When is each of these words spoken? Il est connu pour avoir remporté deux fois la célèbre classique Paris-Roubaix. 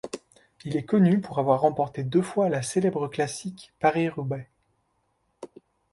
Il 0.65 0.75
est 0.77 0.83
connu 0.83 1.21
pour 1.21 1.37
avoir 1.37 1.61
remporté 1.61 2.01
deux 2.03 2.23
fois 2.23 2.49
la 2.49 2.63
célèbre 2.63 3.07
classique 3.07 3.71
Paris-Roubaix. 3.79 4.49